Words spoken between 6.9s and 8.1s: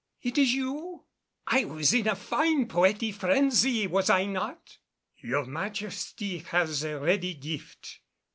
ready gift."